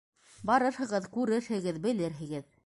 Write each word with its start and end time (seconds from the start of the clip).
-Барырһығыҙ, 0.49 1.05
күрерһегеҙ, 1.19 1.79
белерһегеҙ. 1.85 2.51